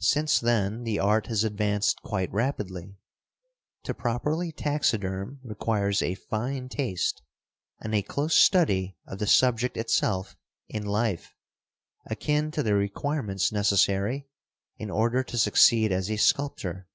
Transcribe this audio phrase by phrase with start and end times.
[0.00, 2.96] Since then the art has advanced quite rapidly.
[3.84, 7.22] To properly taxiderm, requires a fine taste
[7.78, 10.34] and a close study of the subject itself
[10.68, 11.36] in life,
[12.04, 14.26] akin to the requirements necessary
[14.76, 16.88] in order to succeed as a sculptor.